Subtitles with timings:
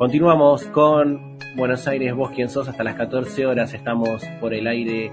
[0.00, 5.10] Continuamos con Buenos Aires, vos quien sos, hasta las 14 horas estamos por el aire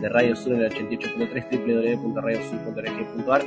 [0.00, 3.42] de Radio Sur en el 88.3 www.radiosur.org.ar.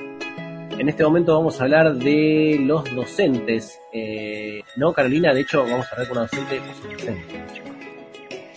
[0.80, 5.34] En este momento vamos a hablar de los docentes, eh, ¿no, Carolina?
[5.34, 6.62] De hecho, vamos a hablar con una docente.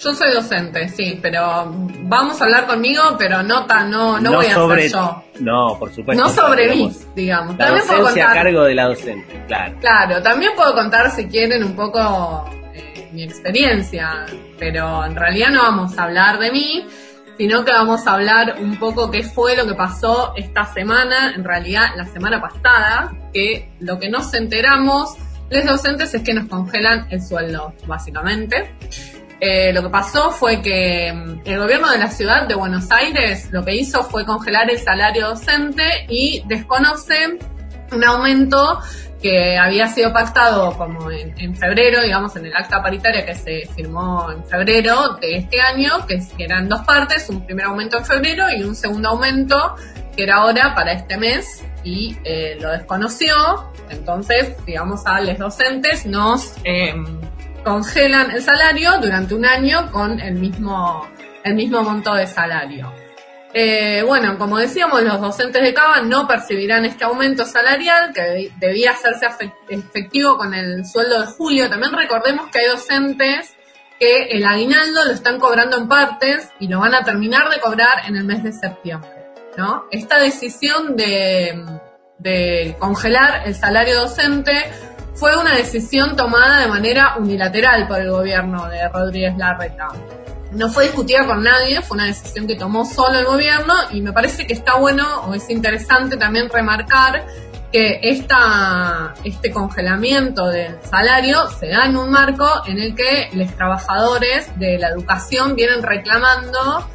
[0.03, 1.71] Yo soy docente, sí, pero
[2.05, 5.25] vamos a hablar conmigo, pero no tan, no, no, voy a sobre, ser yo.
[5.41, 6.23] No, por supuesto.
[6.23, 7.59] No sobre mí, digamos.
[7.59, 9.77] La también puedo contar, a cargo de la docente, claro.
[9.81, 14.25] Claro, también puedo contar si quieren un poco eh, mi experiencia,
[14.58, 16.86] pero en realidad no vamos a hablar de mí,
[17.36, 21.44] sino que vamos a hablar un poco qué fue lo que pasó esta semana, en
[21.44, 25.19] realidad la semana pasada, que lo que nos enteramos
[25.50, 28.72] los docentes es que nos congelan el sueldo, básicamente.
[29.43, 33.48] Eh, lo que pasó fue que mm, el gobierno de la ciudad de Buenos Aires
[33.50, 37.39] lo que hizo fue congelar el salario docente y desconoce
[37.91, 38.80] un aumento
[39.22, 43.66] que había sido pactado como en, en febrero, digamos, en el acta paritaria que se
[43.74, 48.44] firmó en febrero de este año, que, eran dos partes, un primer aumento en febrero
[48.50, 49.77] y un segundo aumento
[50.16, 53.34] que era ahora para este mes y eh, lo desconoció,
[53.88, 56.94] entonces, digamos, a los docentes nos eh,
[57.64, 61.08] congelan el salario durante un año con el mismo,
[61.44, 62.92] el mismo monto de salario.
[63.52, 68.52] Eh, bueno, como decíamos, los docentes de Cava no percibirán este aumento salarial que de-
[68.61, 69.27] debía hacerse
[69.69, 71.69] efectivo con el sueldo de julio.
[71.69, 73.52] También recordemos que hay docentes
[73.98, 78.06] que el aguinaldo lo están cobrando en partes y lo van a terminar de cobrar
[78.06, 79.11] en el mes de septiembre.
[79.56, 79.84] ¿no?
[79.91, 81.61] Esta decisión de,
[82.19, 84.52] de congelar el salario docente
[85.20, 89.88] fue una decisión tomada de manera unilateral por el gobierno de Rodríguez Larreta.
[90.52, 94.14] No fue discutida con nadie, fue una decisión que tomó solo el gobierno y me
[94.14, 97.27] parece que está bueno o es interesante también remarcar
[97.70, 103.55] que esta, este congelamiento del salario se da en un marco en el que los
[103.55, 106.89] trabajadores de la educación vienen reclamando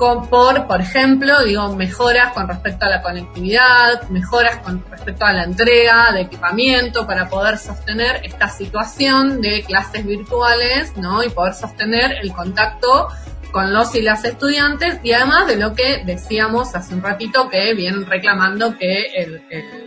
[0.00, 5.44] por, por ejemplo, digo, mejoras con respecto a la conectividad, mejoras con respecto a la
[5.44, 11.22] entrega de equipamiento para poder sostener esta situación de clases virtuales, ¿no?
[11.22, 13.08] Y poder sostener el contacto
[13.52, 17.74] con los y las estudiantes y además de lo que decíamos hace un ratito que
[17.74, 19.42] vienen reclamando que el,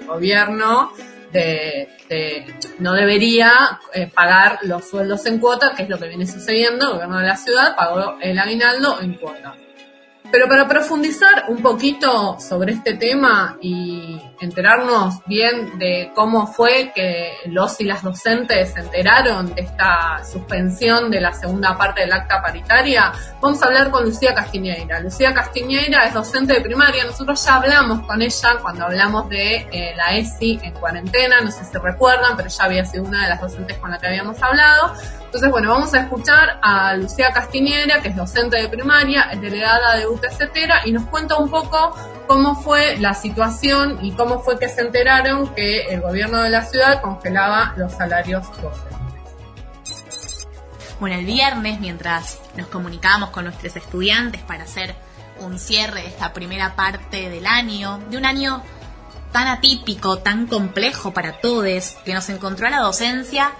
[0.05, 0.91] gobierno
[1.31, 1.89] de-
[2.77, 6.93] no debería eh, pagar los sueldos en cuota, que es lo que viene sucediendo, el
[6.93, 9.55] gobierno de la ciudad pagó el aguinaldo en cuota.
[10.33, 17.33] Pero para profundizar un poquito sobre este tema y enterarnos bien de cómo fue que
[17.45, 22.41] los y las docentes se enteraron de esta suspensión de la segunda parte del acta
[22.41, 23.11] paritaria,
[23.41, 24.99] vamos a hablar con Lucía Castiñeira.
[24.99, 29.93] Lucía Castiñeira es docente de primaria, nosotros ya hablamos con ella cuando hablamos de eh,
[29.95, 33.41] la ESI en cuarentena, no sé si recuerdan, pero ya había sido una de las
[33.41, 34.93] docentes con la que habíamos hablado.
[35.25, 39.95] Entonces, bueno, vamos a escuchar a Lucía Castiñera, que es docente de primaria, es delegada
[39.95, 41.95] de UTCetera, y nos cuenta un poco
[42.27, 46.63] cómo fue la situación y cómo fue que se enteraron que el gobierno de la
[46.63, 48.97] ciudad congelaba los salarios docentes.
[50.99, 54.95] Bueno, el viernes, mientras nos comunicábamos con nuestros estudiantes para hacer
[55.39, 58.63] un cierre de esta primera parte del año, de un año
[59.31, 63.51] tan atípico, tan complejo para todos, que nos encontró a la docencia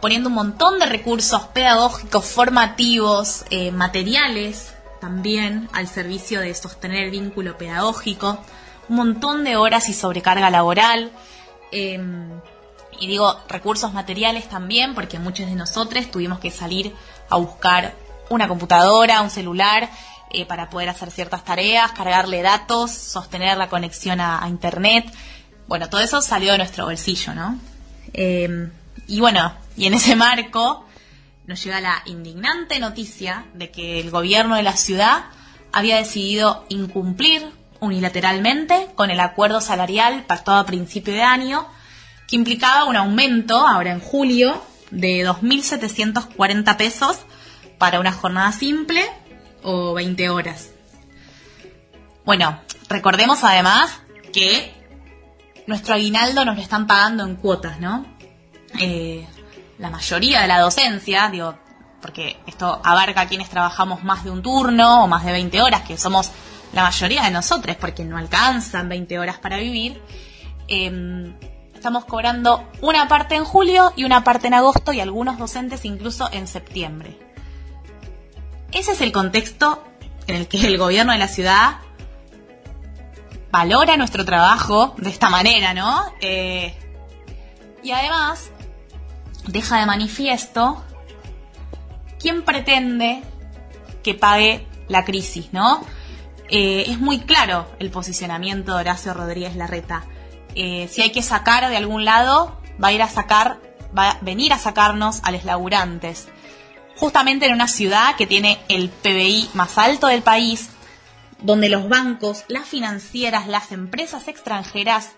[0.00, 7.10] poniendo un montón de recursos pedagógicos, formativos, eh, materiales también al servicio de sostener el
[7.10, 8.38] vínculo pedagógico,
[8.88, 11.10] un montón de horas y sobrecarga laboral.
[11.70, 12.00] eh,
[13.00, 16.94] y digo recursos materiales también, porque muchos de nosotros tuvimos que salir
[17.30, 17.94] a buscar
[18.28, 19.90] una computadora, un celular,
[20.30, 25.12] eh, para poder hacer ciertas tareas, cargarle datos, sostener la conexión a, a internet.
[25.66, 27.58] Bueno, todo eso salió de nuestro bolsillo, ¿no?
[28.14, 28.70] Eh,
[29.08, 30.86] y bueno, y en ese marco
[31.46, 35.24] nos llega la indignante noticia de que el gobierno de la ciudad
[35.72, 37.50] había decidido incumplir
[37.82, 41.66] unilateralmente con el acuerdo salarial pactado a principio de año,
[42.28, 47.18] que implicaba un aumento, ahora en julio, de 2.740 pesos
[47.78, 49.04] para una jornada simple
[49.62, 50.70] o 20 horas.
[52.24, 53.90] Bueno, recordemos además
[54.32, 54.72] que
[55.66, 58.06] nuestro aguinaldo nos lo están pagando en cuotas, ¿no?
[58.78, 59.26] Eh,
[59.78, 61.58] la mayoría de la docencia, digo,
[62.00, 65.82] porque esto abarca a quienes trabajamos más de un turno o más de 20 horas,
[65.82, 66.30] que somos
[66.72, 70.00] la mayoría de nosotros, porque no alcanzan 20 horas para vivir,
[70.68, 71.32] eh,
[71.74, 76.28] estamos cobrando una parte en julio y una parte en agosto y algunos docentes incluso
[76.32, 77.18] en septiembre.
[78.70, 79.82] Ese es el contexto
[80.26, 81.78] en el que el gobierno de la ciudad
[83.50, 86.04] valora nuestro trabajo de esta manera, ¿no?
[86.20, 86.74] Eh,
[87.82, 88.50] y además,
[89.48, 90.82] deja de manifiesto
[92.20, 93.22] quién pretende
[94.02, 95.84] que pague la crisis, ¿no?
[96.54, 100.04] Eh, es muy claro el posicionamiento de Horacio Rodríguez Larreta.
[100.54, 103.58] Eh, si hay que sacar de algún lado, va a ir a sacar,
[103.96, 106.28] va a venir a sacarnos a los laburantes.
[106.98, 110.68] Justamente en una ciudad que tiene el PBI más alto del país,
[111.40, 115.12] donde los bancos, las financieras, las empresas extranjeras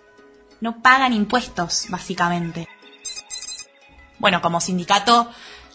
[0.61, 2.69] no pagan impuestos, básicamente.
[4.21, 5.29] Bueno, como sindicato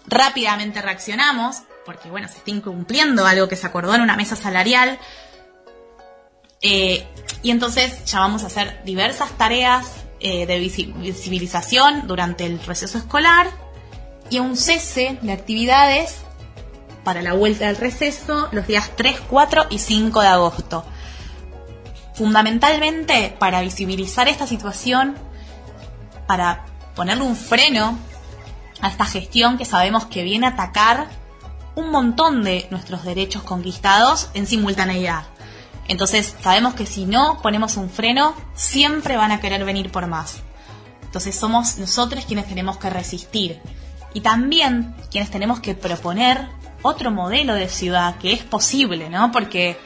[0.08, 4.98] rápidamente reaccionamos, porque bueno, se está incumpliendo algo que se acordó en una mesa salarial.
[6.62, 7.06] Eh,
[7.42, 9.88] y entonces llamamos a hacer diversas tareas
[10.20, 13.50] eh, de visibilización durante el receso escolar
[14.30, 16.18] y un cese de actividades
[17.04, 20.86] para la vuelta del receso los días 3, 4 y 5 de agosto.
[22.14, 25.16] Fundamentalmente para visibilizar esta situación,
[26.28, 26.66] para
[26.96, 27.98] ponerle un freno
[28.82, 31.08] a esta gestión que sabemos que viene a atacar
[31.76, 35.24] un montón de nuestros derechos conquistados en simultaneidad.
[35.90, 40.42] Entonces sabemos que si no ponemos un freno, siempre van a querer venir por más.
[41.04, 43.60] Entonces somos nosotros quienes tenemos que resistir
[44.14, 46.48] y también quienes tenemos que proponer
[46.84, 49.32] otro modelo de ciudad que es posible, ¿no?
[49.32, 49.78] Porque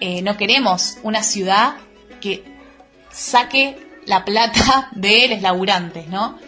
[0.00, 1.74] eh, no queremos una ciudad
[2.20, 2.44] que
[3.10, 6.38] saque la plata de los laburantes, ¿no?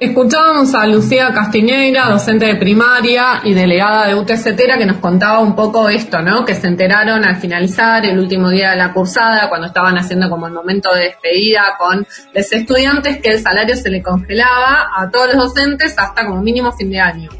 [0.00, 5.56] Escuchábamos a Lucía Castiñeira, docente de primaria y delegada de UTCTera, que nos contaba un
[5.56, 6.44] poco esto, ¿no?
[6.44, 10.46] Que se enteraron al finalizar el último día de la cursada, cuando estaban haciendo como
[10.46, 15.34] el momento de despedida con los estudiantes, que el salario se le congelaba a todos
[15.34, 17.30] los docentes hasta como mínimo fin de año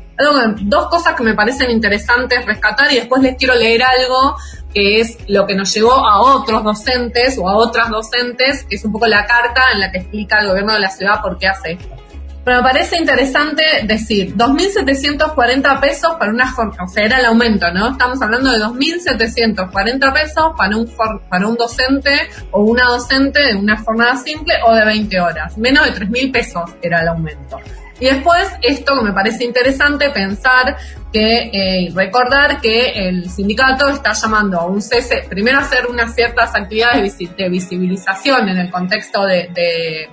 [0.62, 4.36] dos cosas que me parecen interesantes rescatar y después les quiero leer algo
[4.74, 8.84] que es lo que nos llegó a otros docentes o a otras docentes, que es
[8.84, 11.46] un poco la carta en la que explica el gobierno de la ciudad por qué
[11.46, 11.97] hace esto.
[12.48, 17.70] Pero me parece interesante decir, 2.740 pesos para una jornada, o sea, era el aumento,
[17.70, 17.90] ¿no?
[17.90, 20.90] Estamos hablando de 2.740 pesos para un,
[21.28, 22.10] para un docente
[22.50, 25.58] o una docente de una jornada simple o de 20 horas.
[25.58, 27.58] Menos de 3.000 pesos era el aumento.
[28.00, 30.74] Y después, esto que me parece interesante, pensar
[31.12, 36.54] que, eh, recordar que el sindicato está llamando a un cese, primero hacer unas ciertas
[36.54, 40.08] actividades de visibilización en el contexto de,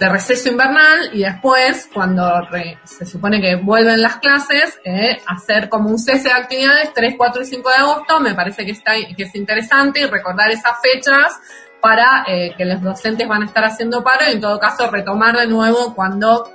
[0.00, 2.46] receso invernal y después, cuando
[2.84, 7.42] se supone que vuelven las clases, eh, hacer como un cese de actividades 3, 4
[7.42, 11.38] y 5 de agosto, me parece que, está, que es interesante y recordar esas fechas
[11.80, 15.36] para eh, que los docentes van a estar haciendo paro y en todo caso retomar
[15.36, 16.50] de nuevo cuando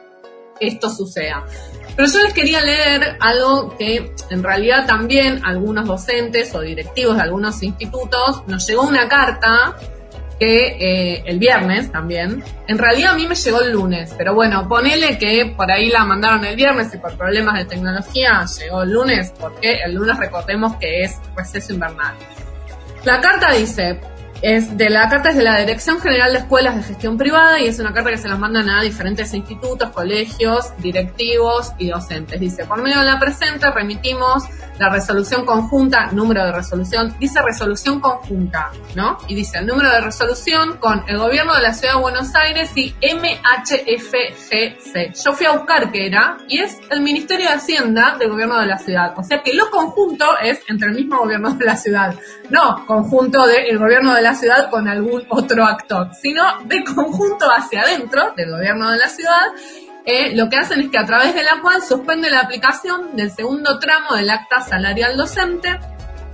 [0.60, 1.46] esto suceda.
[1.96, 7.24] Pero yo les quería leer algo que en realidad también algunos docentes o directivos de
[7.24, 9.76] algunos institutos nos llegó una carta
[10.40, 14.68] que eh, el viernes también, en realidad a mí me llegó el lunes, pero bueno,
[14.68, 18.92] ponele que por ahí la mandaron el viernes y por problemas de tecnología llegó el
[18.92, 22.16] lunes, porque el lunes recordemos que es receso invernal.
[23.04, 24.00] La carta dice,
[24.42, 27.68] es de la carta es de la Dirección General de Escuelas de Gestión Privada y
[27.68, 32.40] es una carta que se las mandan a diferentes institutos, colegios, directivos y docentes.
[32.40, 34.44] Dice, por medio de la presente remitimos
[34.80, 39.18] la resolución conjunta, número de resolución, dice resolución conjunta, ¿no?
[39.28, 42.72] Y dice el número de resolución con el gobierno de la Ciudad de Buenos Aires
[42.76, 44.56] y MHFGC.
[45.22, 48.68] Yo fui a buscar qué era y es el Ministerio de Hacienda del gobierno de
[48.68, 49.14] la ciudad.
[49.18, 52.16] O sea que lo conjunto es entre el mismo gobierno de la ciudad,
[52.50, 57.82] no conjunto del gobierno de la ciudad con algún otro actor, sino de conjunto hacia
[57.82, 59.48] adentro del gobierno de la ciudad
[60.06, 63.32] eh, lo que hacen es que a través de la cual suspende la aplicación del
[63.32, 65.80] segundo tramo del acta salarial docente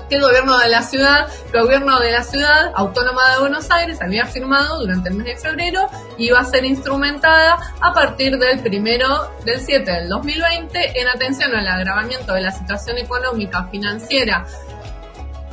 [0.10, 4.02] que el gobierno de la ciudad, el gobierno de la ciudad autónoma de Buenos Aires
[4.02, 8.60] había firmado durante el mes de febrero y iba a ser instrumentada a partir del
[8.60, 14.46] primero del 7 del 2020 en atención al agravamiento de la situación económica financiera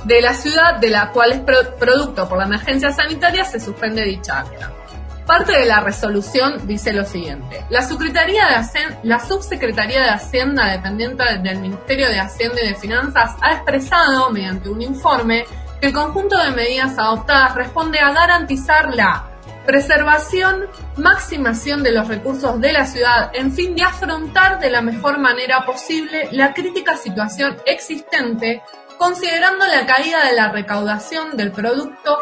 [0.05, 4.41] de la ciudad, de la cual es producto por la emergencia sanitaria, se suspende dicha
[4.41, 4.73] acta.
[5.27, 7.65] Parte de la resolución dice lo siguiente.
[7.71, 8.45] La, Subsecretaría
[10.01, 15.45] de Hacienda, dependiente del Ministerio de Hacienda y de Finanzas, ha expresado, mediante un informe,
[15.81, 19.29] que el conjunto de medidas adoptadas responde a garantizar la
[19.65, 20.67] preservación,
[20.97, 25.65] maximación de los recursos de la ciudad, en fin de afrontar de la mejor manera
[25.65, 28.63] posible la crítica situación existente,
[29.03, 32.19] considerando la caída de la recaudación del producto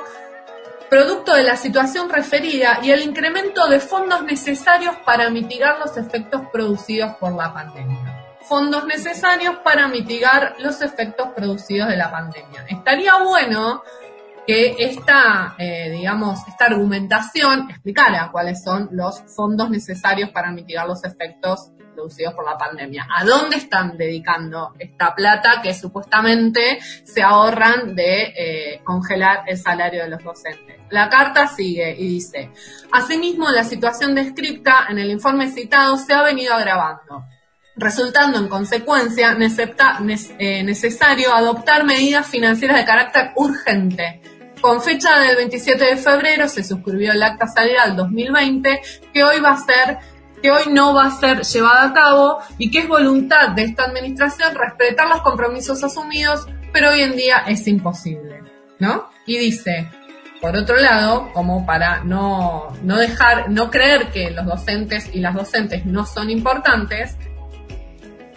[0.89, 6.41] producto de la situación referida y el incremento de fondos necesarios para mitigar los efectos
[6.51, 8.39] producidos por la pandemia.
[8.49, 12.65] Fondos necesarios para mitigar los efectos producidos de la pandemia.
[12.67, 13.83] Estaría bueno
[14.47, 21.05] que esta, eh, digamos, esta argumentación explicara cuáles son los fondos necesarios para mitigar los
[21.05, 23.07] efectos producidos por la pandemia.
[23.15, 30.03] ¿A dónde están dedicando esta plata que supuestamente se ahorran de eh, congelar el salario
[30.03, 30.81] de los docentes?
[30.91, 32.51] La carta sigue y dice,
[32.93, 37.25] asimismo, la situación descripta en el informe citado se ha venido agravando
[37.77, 44.21] resultando en consecuencia eh, necesario adoptar medidas financieras de carácter urgente.
[44.61, 48.83] Con fecha del 27 de febrero se suscribió el acta salarial 2020
[49.13, 49.99] que hoy va a ser
[50.43, 53.85] que hoy no va a ser llevada a cabo y que es voluntad de esta
[53.85, 58.43] administración respetar los compromisos asumidos, pero hoy en día es imposible,
[58.79, 59.11] ¿no?
[59.27, 59.89] Y dice,
[60.41, 65.35] por otro lado, como para no, no dejar, no creer que los docentes y las
[65.35, 67.17] docentes no son importantes,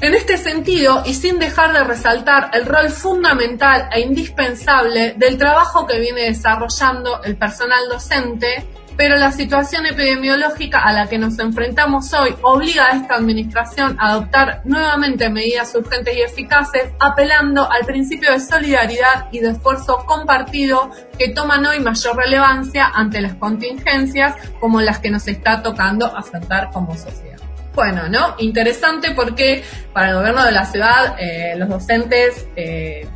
[0.01, 5.87] en este sentido, y sin dejar de resaltar el rol fundamental e indispensable del trabajo
[5.87, 8.67] que viene desarrollando el personal docente,
[8.97, 14.11] pero la situación epidemiológica a la que nos enfrentamos hoy obliga a esta administración a
[14.11, 20.91] adoptar nuevamente medidas urgentes y eficaces, apelando al principio de solidaridad y de esfuerzo compartido
[21.17, 26.69] que toman hoy mayor relevancia ante las contingencias como las que nos está tocando afrontar
[26.71, 27.39] como sociedad.
[27.75, 28.35] Bueno, ¿no?
[28.37, 33.07] Interesante porque para el gobierno de la ciudad eh, los docentes eh,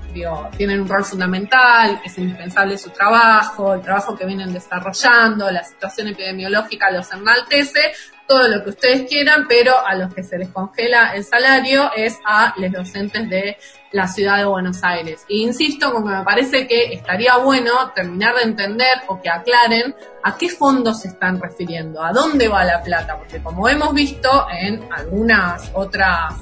[0.56, 6.08] tienen un rol fundamental, es indispensable su trabajo, el trabajo que vienen desarrollando, la situación
[6.10, 7.94] epidemiológica los enaltece,
[8.28, 12.20] todo lo que ustedes quieran, pero a los que se les congela el salario es
[12.26, 13.58] a los docentes de
[13.94, 15.26] la ciudad de Buenos Aires.
[15.30, 20.38] E insisto que me parece que estaría bueno terminar de entender o que aclaren a
[20.38, 24.88] qué fondos se están refiriendo, a dónde va la plata, porque como hemos visto en
[24.92, 26.34] algunas otras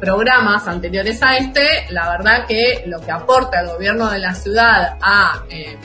[0.00, 4.96] programas anteriores a este, la verdad que lo que aporta el gobierno de la ciudad
[5.00, 5.76] a eh,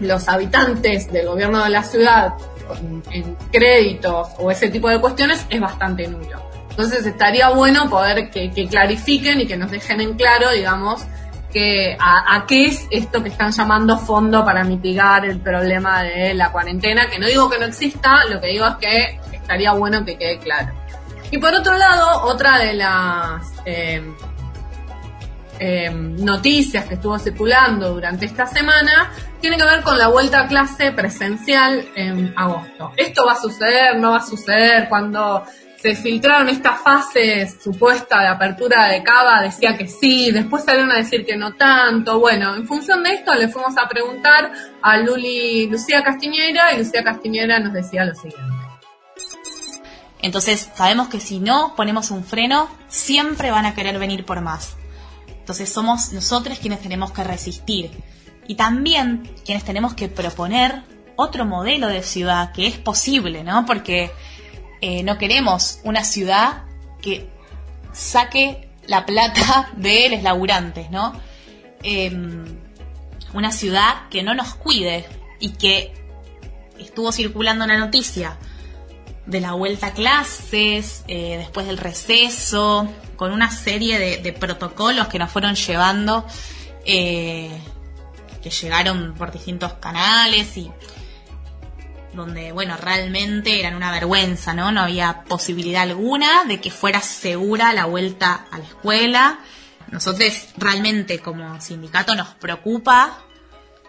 [0.00, 2.34] los habitantes del gobierno de la ciudad
[3.10, 6.50] en créditos o ese tipo de cuestiones es bastante nulo.
[6.70, 11.02] Entonces estaría bueno poder que, clarifiquen y que nos dejen en claro, digamos,
[11.52, 16.52] que a, qué es esto que están llamando fondo para mitigar el problema de la
[16.52, 20.16] cuarentena, que no digo que no exista, lo que digo es que estaría bueno que
[20.16, 20.72] quede claro.
[21.30, 24.14] Y por otro lado, otra de las em,
[26.16, 30.92] noticias que estuvo circulando durante esta semana tiene que ver con la vuelta a clase
[30.92, 32.92] presencial en agosto.
[32.96, 33.96] ¿Esto va a suceder?
[33.96, 34.88] ¿No va a suceder?
[34.88, 35.44] Cuando
[35.76, 40.96] se filtraron estas fases supuesta de apertura de Cava, decía que sí, después salieron a
[40.96, 42.20] decir que no tanto.
[42.20, 47.02] Bueno, en función de esto le fuimos a preguntar a Luli Lucía Castiñera y Lucía
[47.02, 48.59] Castiñera nos decía lo siguiente.
[50.22, 54.76] Entonces sabemos que si no ponemos un freno, siempre van a querer venir por más.
[55.28, 57.90] Entonces somos nosotros quienes tenemos que resistir
[58.46, 60.82] y también quienes tenemos que proponer
[61.16, 63.64] otro modelo de ciudad que es posible, ¿no?
[63.66, 64.10] Porque
[64.80, 66.64] eh, no queremos una ciudad
[67.00, 67.28] que
[67.92, 71.12] saque la plata de los laburantes, ¿no?
[71.82, 72.44] Em,
[73.32, 75.06] una ciudad que no nos cuide
[75.38, 75.94] y que
[76.78, 78.36] estuvo circulando una noticia
[79.30, 85.18] de la vuelta a clases, eh, después del receso, con una serie de, protocolos que
[85.18, 86.26] nos fueron llevando,
[86.84, 87.50] eh,
[88.42, 90.70] que llegaron por distintos canales y
[92.12, 94.72] donde, bueno, realmente eran una vergüenza, ¿no?
[94.72, 99.38] No había posibilidad alguna de que fuera segura la vuelta a la escuela.
[99.92, 103.22] Nosotros realmente como sindicato nos preocupa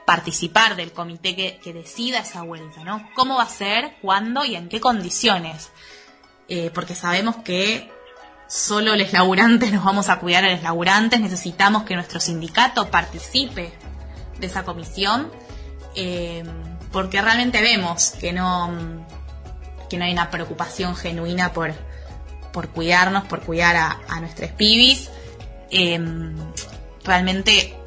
[0.05, 3.09] participar del comité que, decida esa vuelta, ¿no?
[3.15, 5.71] ¿Cómo va a ser, cuándo y en qué condiciones?
[6.47, 7.91] Eh, porque sabemos que
[8.47, 13.73] solo los laburantes nos vamos a cuidar a los laburantes, necesitamos que nuestro sindicato participe
[14.39, 15.31] de esa comisión.
[15.95, 16.43] Eh,
[16.91, 18.69] porque realmente vemos que no,
[19.89, 21.73] que no hay una preocupación genuina por,
[22.51, 25.09] por cuidarnos, por cuidar a, a nuestros pibis.
[25.69, 26.35] Em,
[27.05, 27.77] realmente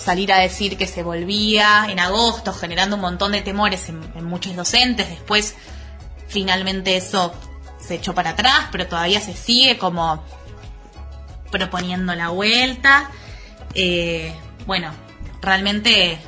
[0.00, 4.56] salir a decir que se volvía en agosto, generando un montón de temores en, muchos
[4.56, 5.54] docentes, después
[6.28, 7.34] finalmente eso
[7.78, 10.24] se echó para atrás, pero todavía se sigue como
[11.50, 13.10] proponiendo la vuelta.
[13.74, 14.34] Eh,
[14.66, 14.92] bueno,
[15.42, 16.18] realmente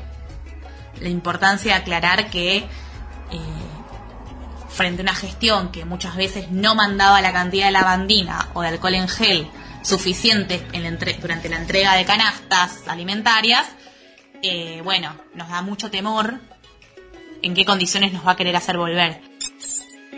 [1.01, 2.67] la importancia de aclarar que eh,
[4.69, 8.69] frente a una gestión que muchas veces no mandaba la cantidad de lavandina o de
[8.69, 9.51] alcohol en gel
[9.83, 10.65] suficiente
[11.21, 13.67] durante la entrega de canastas alimentarias,
[14.43, 16.41] eh, bueno, nos da mucho temor
[17.43, 19.33] en qué condiciones nos va a querer hacer volver.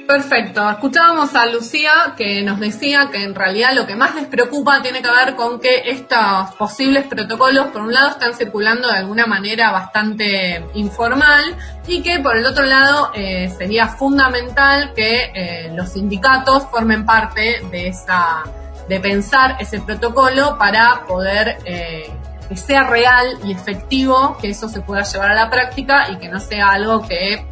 [0.06, 0.68] Perfecto.
[0.68, 5.00] Escuchábamos a Lucía que nos decía que en realidad lo que más les preocupa tiene
[5.00, 9.70] que ver con que estos posibles protocolos, por un lado, están circulando de alguna manera
[9.70, 11.56] bastante informal
[11.86, 17.62] y que por el otro lado eh, sería fundamental que eh, los sindicatos formen parte
[17.70, 18.44] de esa,
[18.88, 22.10] de pensar ese protocolo para poder eh,
[22.48, 26.28] que sea real y efectivo, que eso se pueda llevar a la práctica y que
[26.28, 27.46] no sea algo que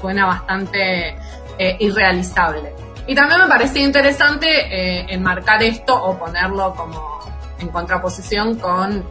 [0.00, 1.16] suena bastante
[1.58, 2.74] eh, irrealizable.
[3.06, 7.20] Y también me parecía interesante eh, enmarcar esto o ponerlo como
[7.58, 9.04] en contraposición con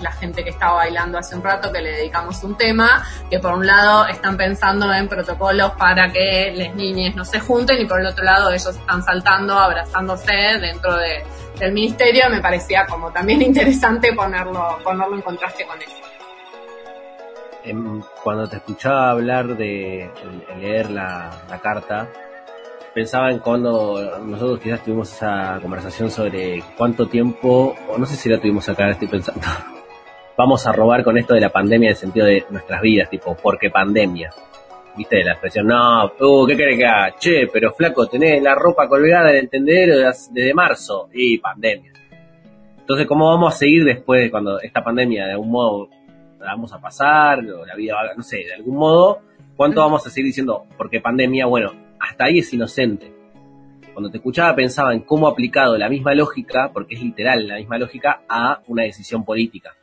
[0.00, 3.52] la gente que estaba bailando hace un rato, que le dedicamos un tema, que por
[3.52, 8.00] un lado están pensando en protocolos para que las niñas no se junten y por
[8.00, 11.24] el otro lado ellos están saltando, abrazándose dentro de,
[11.58, 12.30] del ministerio.
[12.30, 16.10] Me parecía como también interesante ponerlo, ponerlo en contraste con eso.
[17.62, 20.10] Em, cuando te escuchaba hablar de,
[20.58, 21.30] leer la,
[21.62, 22.08] carta,
[22.94, 28.30] pensaba en cuando nosotros quizás tuvimos esa conversación sobre cuánto tiempo, o no sé si
[28.30, 29.42] la tuvimos acá, estoy pensando,
[30.40, 33.36] vamos a robar con esto de la pandemia en el sentido de nuestras vidas, tipo,
[33.36, 34.30] porque pandemia.
[34.96, 35.22] ¿Viste?
[35.22, 37.14] La expresión, no, uh, ¿qué querés que haga?
[37.18, 41.92] Che, pero flaco, tenés la ropa colgada en el tendedero desde marzo y pandemia.
[42.78, 45.90] Entonces, ¿cómo vamos a seguir después de cuando esta pandemia de algún modo
[46.38, 49.20] la vamos a pasar, o la vida va, no sé, de algún modo,
[49.56, 50.64] ¿cuánto vamos a seguir diciendo?
[50.78, 53.12] Porque pandemia, bueno, hasta ahí es inocente.
[53.92, 57.56] Cuando te escuchaba pensaba en cómo ha aplicado la misma lógica, porque es literal la
[57.56, 59.74] misma lógica, a una decisión política.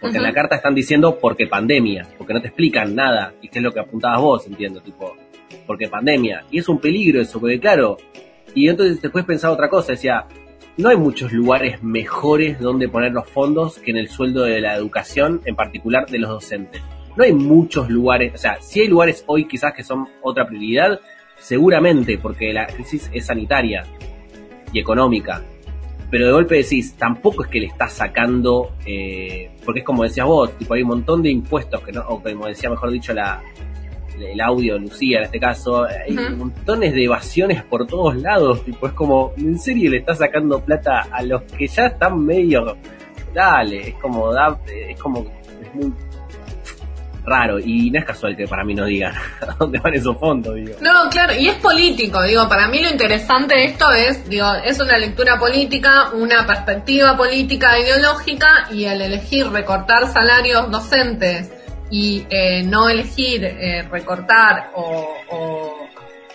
[0.00, 3.58] Porque en la carta están diciendo porque pandemia, porque no te explican nada, y qué
[3.58, 5.14] es lo que apuntabas vos, entiendo, tipo,
[5.66, 6.44] porque pandemia.
[6.50, 7.98] Y es un peligro eso, porque claro,
[8.54, 10.26] y entonces después pensaba otra cosa, decía,
[10.76, 14.74] no hay muchos lugares mejores donde poner los fondos que en el sueldo de la
[14.74, 16.82] educación, en particular de los docentes.
[17.16, 21.00] No hay muchos lugares, o sea, si hay lugares hoy quizás que son otra prioridad,
[21.38, 23.84] seguramente, porque la crisis es sanitaria
[24.72, 25.42] y económica.
[26.10, 30.26] Pero de golpe decís, tampoco es que le estás sacando, eh, porque es como decías
[30.26, 33.40] vos, tipo hay un montón de impuestos, que no, o como decía mejor dicho la,
[34.18, 38.92] el audio, Lucía en este caso, hay montones de evasiones por todos lados, tipo, es
[38.92, 42.76] como, ¿en serio le está sacando plata a los que ya están medio,
[43.32, 45.92] dale, es como, da, es como, es muy
[47.24, 49.14] raro y no es casual que para mí no digan
[49.58, 50.74] dónde van esos fondos, digo.
[50.80, 54.80] No, claro, y es político, digo, para mí lo interesante de esto es, digo, es
[54.80, 61.50] una lectura política, una perspectiva política ideológica y el elegir recortar salarios docentes
[61.90, 65.14] y eh, no elegir eh, recortar o,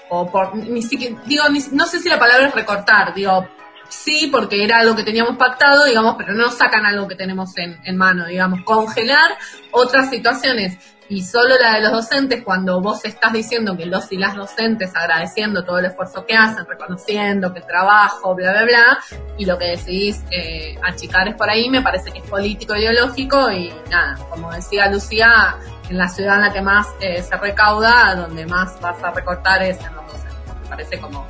[0.10, 3.48] o, por ni siquiera digo no sé si la palabra es recortar digo
[3.90, 7.98] sí porque era algo que teníamos pactado digamos pero no sacan algo que tenemos en,
[7.98, 9.32] mano digamos congelar
[9.72, 14.18] otras situaciones y solo la de los docentes, cuando vos estás diciendo que los y
[14.18, 19.00] las docentes agradeciendo todo el esfuerzo que hacen, reconociendo que el trabajo, bla, bla, bla,
[19.38, 23.52] y lo que decidís eh, achicar es por ahí, me parece que es político ideológico
[23.52, 25.58] y nada, como decía Lucía,
[25.90, 29.62] en la ciudad en la que más eh, se recauda, donde más vas a recortar
[29.62, 30.56] es en los docentes.
[30.64, 31.28] Me parece como,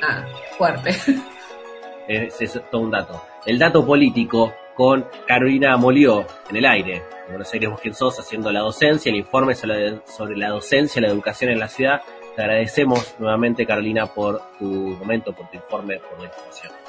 [0.00, 0.96] nada, fuerte.
[2.10, 3.22] Es, todo un dato.
[3.46, 7.04] El dato político con Carolina Molió en el aire.
[7.28, 11.60] Buenos Aires Bosquín Sos haciendo la docencia, el informe sobre la docencia, la educación en
[11.60, 12.02] la ciudad.
[12.34, 16.79] Te agradecemos nuevamente, Carolina, por tu momento, por tu informe, por la información.